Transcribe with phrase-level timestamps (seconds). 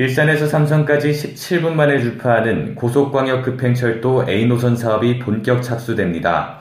[0.00, 6.60] 일산에서 삼성까지 17분 만에 주파하는 고속광역급행철도 A노선 사업이 본격 착수됩니다.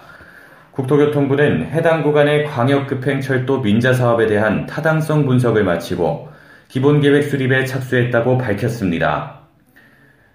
[0.72, 6.27] 국토교통부는 해당 구간의 광역급행철도 민자 사업에 대한 타당성 분석을 마치고
[6.68, 9.40] 기본계획 수립에 착수했다고 밝혔습니다.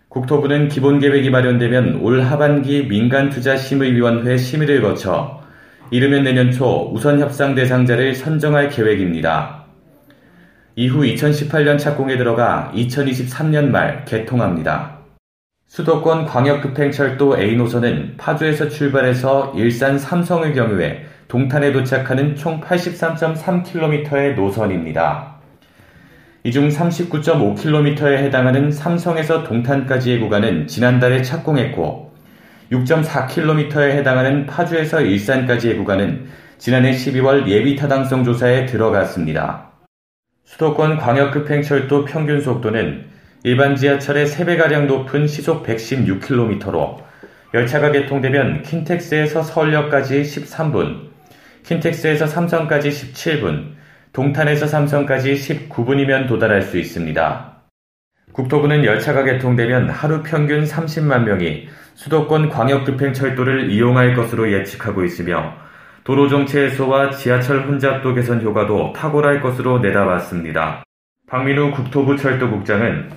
[0.08, 5.42] 국토부는 기본계획이 마련되면 올 하반기 민간투자심의위원회 심의를 거쳐
[5.90, 9.63] 이르면 내년 초 우선 협상 대상자를 선정할 계획입니다.
[10.76, 14.98] 이후 2018년 착공에 들어가 2023년 말 개통합니다.
[15.66, 25.34] 수도권 광역급행철도 A노선은 파주에서 출발해서 일산 삼성을 경유해 동탄에 도착하는 총 83.3km의 노선입니다.
[26.42, 32.12] 이 중 39.5km에 해당하는 삼성에서 동탄까지의 구간은 지난달에 착공했고
[32.72, 36.26] 6.4km에 해당하는 파주에서 일산까지의 구간은
[36.58, 39.73] 지난해 12월 예비 타당성 조사에 들어갔습니다.
[40.44, 43.06] 수도권 광역급행철도 평균 속도는
[43.44, 46.98] 일반 지하철의 3배가량 높은 시속 116km로
[47.54, 51.08] 열차가 개통되면 킨텍스에서 서울역까지 13분,
[51.62, 53.72] 킨텍스에서 삼성까지 17분,
[54.12, 57.54] 동탄에서 삼성까지 19분이면 도달할 수 있습니다.
[58.32, 65.63] 국토부는 열차가 개통되면 하루 평균 30만 명이 수도권 광역급행철도를 이용할 것으로 예측하고 있으며
[66.04, 70.84] 도로 정체 해소와 지하철 혼잡도 개선 효과도 탁월할 것으로 내다봤습니다.
[71.26, 73.10] 박민우 국토부 철도국장은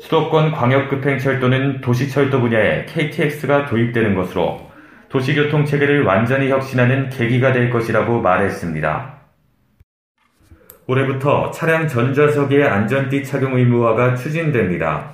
[0.00, 4.72] 수도권 광역급행철도는 도시철도 분야에 KTX가 도입되는 것으로
[5.08, 9.20] 도시교통 체계를 완전히 혁신하는 계기가 될 것이라고 말했습니다.
[10.88, 15.12] 올해부터 차량 전좌석의 안전띠 착용 의무화가 추진됩니다.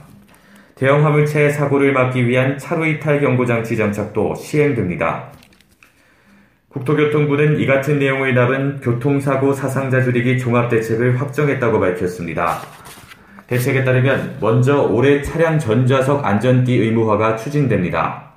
[0.76, 5.30] 대형 화물차의 사고를 막기 위한 차로 이탈 경고 장치 장착도 시행됩니다.
[6.70, 12.58] 국토교통부는 이 같은 내용을 담은 교통사고 사상자 줄이기 종합대책을 확정했다고 밝혔습니다.
[13.46, 18.34] 대책에 따르면 먼저 올해 차량 전좌석 안전띠 의무화가 추진됩니다.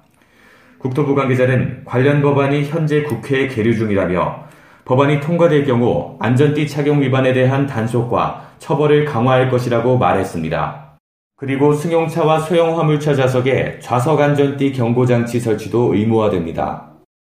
[0.78, 4.46] 국토부 관계자는 관련 법안이 현재 국회에 계류 중이라며
[4.86, 10.98] 법안이 통과될 경우 안전띠 착용 위반에 대한 단속과 처벌을 강화할 것이라고 말했습니다.
[11.36, 16.91] 그리고 승용차와 소형 화물차 좌석에 좌석 안전띠 경고장치 설치도 의무화됩니다.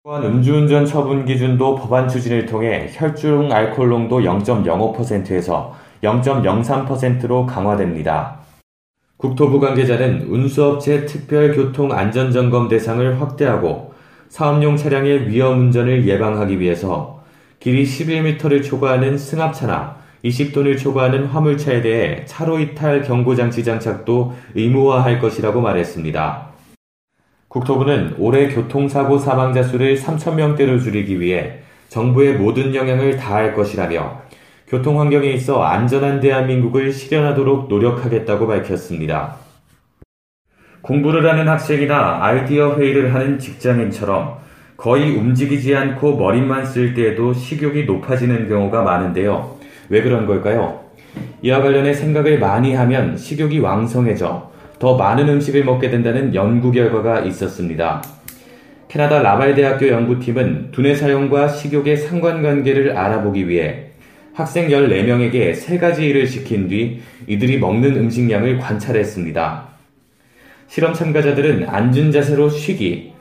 [0.09, 8.39] 또한 음주운전 처분 기준도 법안 추진을 통해 혈중 알코올 농도 0.05%에서 0.03%로 강화됩니다.
[9.17, 13.93] 국토부 관계자는 운수업체 특별교통안전점검 대상을 확대하고
[14.29, 17.21] 사업용 차량의 위험 운전을 예방하기 위해서
[17.59, 26.48] 길이 11m를 초과하는 승합차나 20톤을 초과하는 화물차에 대해 차로 이탈 경고장치 장착도 의무화할 것이라고 말했습니다.
[27.49, 34.21] 국토부는 올해 교통사고 사망자 수를 3천명대로 줄이기 위해 정부의 모든 영향을 다할 것이라며
[34.67, 39.37] 교통 환경에 있어 안전한 대한민국을 실현하도록 노력하겠다고 밝혔습니다.
[40.81, 44.37] 공부를 하는 학생이나 아이디어 회의를 하는 직장인처럼
[44.77, 49.57] 거의 움직이지 않고 머리만 쓸 때에도 식욕이 높아지는 경우가 많은데요.
[49.89, 50.81] 왜 그런 걸까요?
[51.41, 58.03] 이와 관련해 생각을 많이 하면 식욕이 왕성해져 더 많은 음식을 먹게 된다는 연구 결과가 있었습니다.
[58.87, 63.87] 캐나다 라발 대학교 연구팀은 두뇌 사용과 식욕의 상관관계를 알아보기 위해
[64.33, 69.67] 학생 14명에게 세 가지 일을 시킨 뒤 이들이 먹는 음식량을 관찰했습니다.
[70.67, 73.13] 실험 참가자들은 앉은 자세로 쉬기,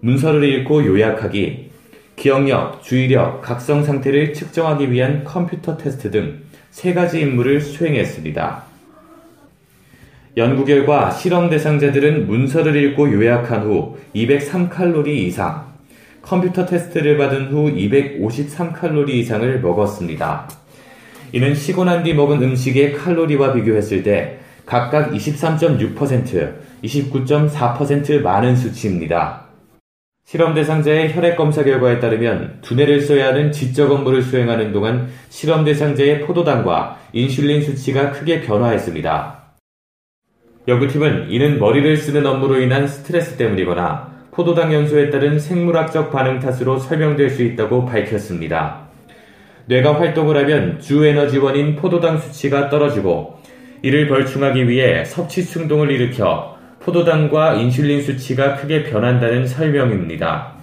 [0.00, 1.70] 문서를 읽고 요약하기,
[2.16, 6.44] 기억력, 주의력, 각성 상태를 측정하기 위한 컴퓨터 테스트 등
[6.74, 8.64] 세 가지 임무를 수행했습니다.
[10.36, 15.72] 연구 결과 실험 대상자들은 문서를 읽고 요약한 후 203칼로리 이상,
[16.22, 20.48] 컴퓨터 테스트를 받은 후 253칼로리 이상을 먹었습니다.
[21.32, 29.44] 이는 쉬고 난 뒤 먹은 음식의 칼로리와 비교했을 때 각각 23.6%, 29.4% 많은 수치입니다.
[30.26, 36.22] 실험 대상자의 혈액 검사 결과에 따르면 두뇌를 써야 하는 지적 업무를 수행하는 동안 실험 대상자의
[36.22, 39.43] 포도당과 인슐린 수치가 크게 변화했습니다.
[40.66, 47.30] 연구팀은 이는 머리를 쓰는 업무로 인한 스트레스 때문이거나 포도당 연소에 따른 생물학적 반응 탓으로 설명될
[47.30, 48.88] 수 있다고 밝혔습니다.
[49.66, 53.38] 뇌가 활동을 하면 주 에너지원인 포도당 수치가 떨어지고
[53.82, 60.54] 이를 벌충하기 위해 섭취 충동을 일으켜 포도당과 인슐린 수치가 크게 변한다는 설명입니다.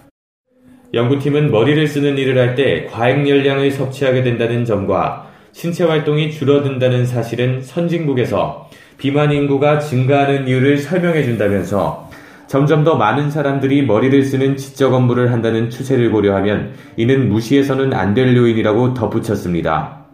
[0.94, 7.62] 연구팀은 머리를 쓰는 일을 할 때 과잉 열량을 섭취하게 된다는 점과 신체 활동이 줄어든다는 사실은
[7.62, 8.70] 선진국에서
[9.02, 12.08] 비만 인구가 증가하는 이유를 설명해 준다면서
[12.46, 18.38] 점점 더 많은 사람들이 머리를 쓰는 지적 업무를 한다는 추세를 고려하면 이는 무시해서는 안 될
[18.38, 20.06] 요인이라고 덧붙였습니다.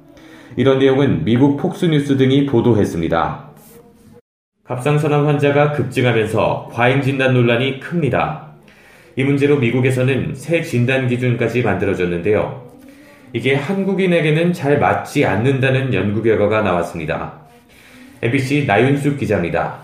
[0.56, 3.50] 이런 내용은 미국 폭스뉴스 등이 보도했습니다.
[4.64, 8.54] 갑상선암 환자가 급증하면서 과잉 진단 논란이 큽니다.
[9.18, 12.64] 이 문제로 미국에서는 새 진단 기준까지 만들어졌는데요.
[13.34, 17.47] 이게 한국인에게는 잘 맞지 않는다는 연구 결과가 나왔습니다.
[18.22, 19.80] MBC 나윤숙 기자입니다.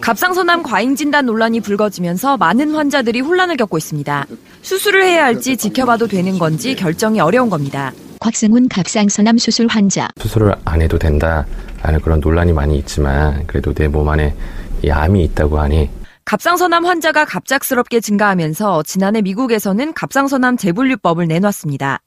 [0.00, 4.26] 갑상선암 과잉 진단 논란이 불거지면서 많은 환자들이 혼란을 겪고 있습니다.
[4.62, 7.92] 수술을 해야 할지 지켜봐도 되는 건지 결정이 어려운 겁니다.
[8.20, 10.08] 곽승훈 갑상선암 수술 환자.
[10.20, 14.34] 수술을 안 해도 된다라는 그런 논란이 많이 있지만 그래도 내 몸 안에
[14.82, 15.88] 이 암이 있다고 하니
[16.24, 22.00] 갑상선암 환자가 갑작스럽게 증가하면서 지난해 미국에서는 갑상선암 재분류법을 내놨습니다.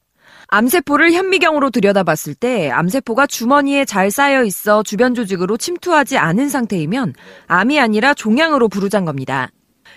[0.54, 7.16] 암세포를 현미경으로 들여다봤을 때 암세포가 주머니에 잘 쌓여 있어 주변 조직으로 침투하지 않은 상태이면
[7.48, 9.50] 암이 아니라 종양으로 부르잔 겁니다.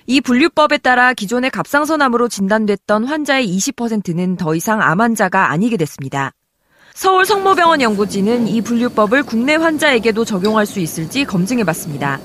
[0.07, 6.33] 이 분류법에 따라 기존의 갑상선암으로 진단됐던 환자의 20%는 더 이상 암 환자가 아니게 됐습니다.
[6.95, 12.19] 서울 성모병원 연구진은 이 분류법을 국내 환자에게도 적용할 수 있을지 검증해 봤습니다.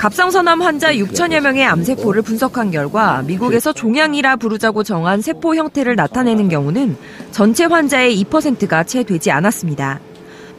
[0.00, 6.96] 갑상선암 환자 6천여 명의 암세포를 분석한 결과 미국에서 종양이라 부르자고 정한 세포 형태를 나타내는 경우는
[7.32, 10.00] 전체 환자의 2%가 채 되지 않았습니다.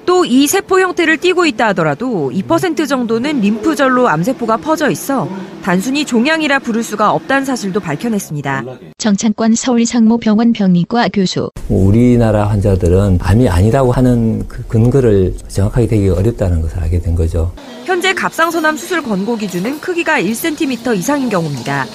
[0.06, 5.28] 또 이 세포 형태를 띠고 있다 하더라도 2% 정도는 림프절로 암세포가 퍼져 있어
[5.64, 8.91] 단순히 종양이라 부를 수가 없다는 사실도 밝혀냈습니다.
[9.02, 11.50] 정창권 서울상모병원 병리과 교수.
[11.70, 17.52] 우리나라 환자들은 암이 아니라고 하는 그 근거를 정확하게 되기 어렵다는 것을 알게 된 거죠.
[17.86, 21.88] 현재 갑상선암 수술 권고 기준은 크기가 1cm 이상인 경우입니다.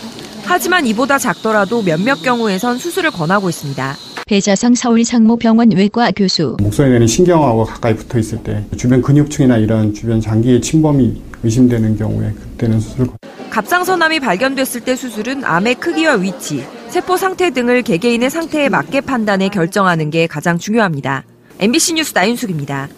[0.47, 3.95] 하지만 이보다 작더라도 몇몇 경우에선 수술을 권하고 있습니다.
[4.27, 6.57] 배자성 서울상모병원 외과 교수.
[6.61, 12.33] 목소리 내는 신경하고 가까이 붙어 있을 때 주변 근육층이나 이런 주변 장기의 침범이 의심되는 경우에
[12.33, 13.07] 그때는 수술
[13.51, 20.11] 갑상선암이 발견됐을 때 수술은 암의 크기와 위치, 세포 상태 등을 개개인의 상태에 맞게 판단해 결정하는
[20.11, 21.25] 게 가장 중요합니다.
[21.61, 22.89] MBC 뉴스 나윤숙입니다.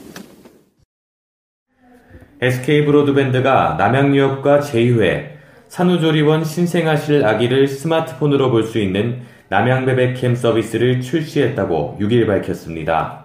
[2.40, 5.32] SK 브로드밴드가 남양유업과 제휴해
[5.68, 13.24] 산후조리원 신생아실 아기를 스마트폰으로 볼 수 있는 남양베베캠 서비스를 출시했다고 6일 밝혔습니다.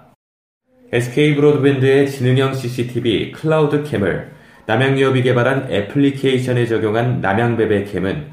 [0.91, 4.31] SK 브로드밴드의 지능형 CCTV 클라우드 캠을
[4.65, 8.31] 남양유업이 개발한 애플리케이션에 적용한 남양베베캠은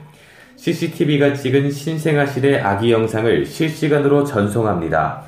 [0.60, 5.22] CCTV가 찍은 신생아실의 아기 영상을 실시간으로 전송합니다.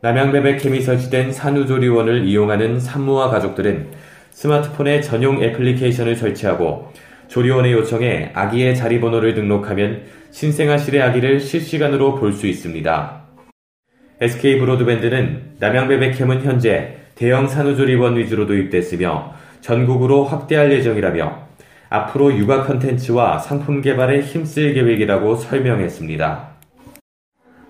[0.00, 3.88] 남양베베 캠이 설치된 산후조리원을 이용하는 산모와 가족들은
[4.30, 6.90] 스마트폰에 전용 애플리케이션을 설치하고
[7.28, 13.22] 조리원에 요청해 아기의 자리번호를 등록하면 신생아실의 아기를 실시간으로 볼 수 있습니다.
[14.22, 21.43] SK 브로드밴드는 남양베베캠은 현재 대형 산후조리원 위주로 도입됐으며 전국으로 확대할 예정이라며
[21.94, 26.48] 앞으로 육아 컨텐츠와 상품 개발에 힘쓸 계획이라고 설명했습니다.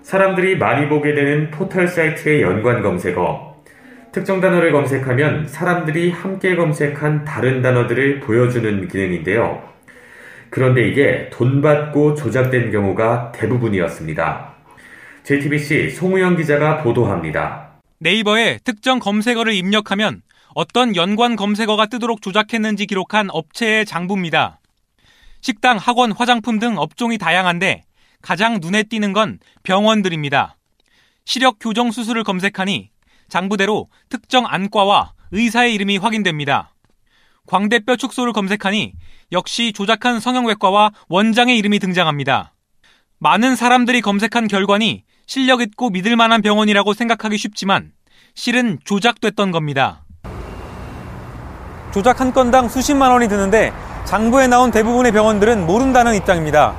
[0.01, 3.63] 사람들이 많이 보게 되는 포털 사이트의 연관 검색어.
[4.11, 9.61] 특정 단어를 검색하면 사람들이 함께 검색한 다른 단어들을 보여주는 기능인데요.
[10.49, 14.55] 그런데 이게 돈 받고 조작된 경우가 대부분이었습니다.
[15.23, 17.79] JTBC 송우영 기자가 보도합니다.
[17.99, 20.21] 네이버에 특정 검색어를 입력하면
[20.55, 24.61] 어떤 연관 검색어가 뜨도록 조작했는지 기록한 업체의 장부입니다.
[25.41, 27.83] 식당, 학원, 화장품 등 업종이 다양한데
[28.21, 30.55] 가장 눈에 띄는 건 병원들입니다.
[31.25, 32.89] 시력 교정 수술을 검색하니
[33.27, 36.73] 장부대로 특정 안과와 의사의 이름이 확인됩니다.
[37.47, 38.93] 광대뼈 축소를 검색하니
[39.33, 42.53] 역시 조작한 성형외과와 원장의 이름이 등장합니다.
[43.19, 47.91] 많은 사람들이 검색한 결과니 실력 있고 믿을 만한 병원이라고 생각하기 쉽지만
[48.35, 50.04] 실은 조작됐던 겁니다.
[51.95, 53.71] 조작 한 건당 수십만 원이 드는데
[54.03, 56.75] 장부에 나온 대부분의 병원들은 모른다는 입장입니다.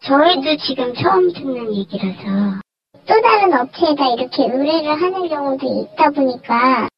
[0.00, 2.58] 저희도 지금 처음 듣는 얘기라서
[3.06, 6.88] 또 다른 업체에다 이렇게 의뢰를 하는 경우도 있다 보니까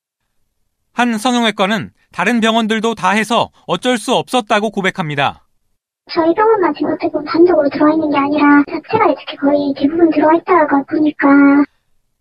[0.92, 5.42] 한 성형외과는 다른 병원들도 다 해서 어쩔 수 없었다고 고백합니다.
[6.12, 10.34] 저희 병원만 지금 어떻게 보면 단독으로 들어와 있는 게 아니라 자체가 이렇게 거의 대부분 들어와
[10.36, 11.26] 있다가 보니까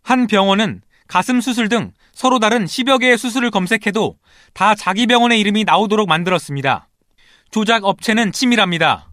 [0.02, 4.16] 한 병원은 가슴 수술 등 서로 다른 10여 개의 수술을 검색해도
[4.54, 6.88] 다 자기 병원의 이름이 나오도록 만들었습니다.
[7.52, 9.10] 조작 업체는 치밀합니다.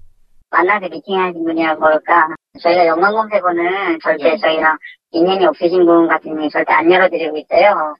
[0.51, 2.29] 만나서 미팅하신 분이라 그럴까
[2.63, 4.79] 저희가 연관 검색어는 절대 저희랑
[5.11, 7.95] 인연이 없으신 분 같은 경우 절대 안 열어드리고 있어요.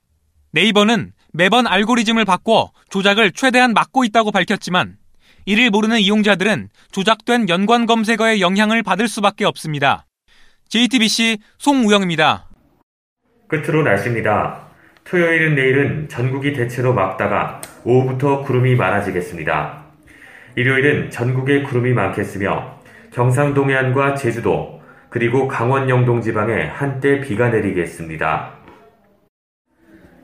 [0.51, 4.95] 네이버는 매번 알고리즘을 바꿔 조작을 최대한 막고 있다고 밝혔지만
[5.45, 10.05] 이를 모르는 이용자들은 조작된 연관 검색어의 영향을 받을 수밖에 없습니다.
[10.69, 12.47] JTBC 송우영입니다.
[13.49, 14.72] 끝으로 날씨입니다.
[15.05, 19.83] 토요일은 내일은 전국이 대체로 맑다가 오후부터 구름이 많아지겠습니다.
[20.55, 22.79] 일요일은 전국에 구름이 많겠으며
[23.11, 28.53] 경상 동해안과 제주도 그리고 강원 영동 지방에 한때 비가 내리겠습니다.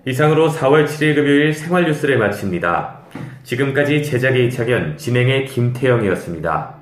[0.05, 3.01] 이상으로 4월 7일 금요일 생활 뉴스를 마칩니다.
[3.43, 6.75] 지금까지 제작의 이창현, 진행의 김태영이었습니다.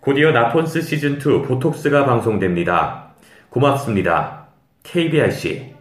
[0.00, 3.14] 곧이어 나폰스 시즌2 보톡스가 방송됩니다.
[3.48, 4.48] 고맙습니다.
[4.82, 5.74] KBRC